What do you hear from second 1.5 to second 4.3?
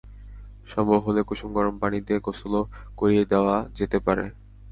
গরম পানি দিয়ে গোসলও করিয়ে দেওয়া যেতে পারে।